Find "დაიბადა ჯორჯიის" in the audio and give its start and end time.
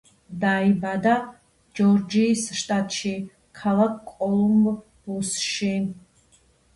0.43-2.45